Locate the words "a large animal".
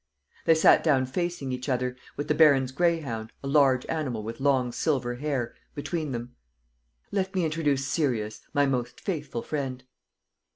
3.43-4.23